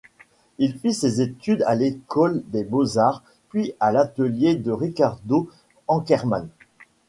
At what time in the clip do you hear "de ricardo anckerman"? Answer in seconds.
4.55-6.49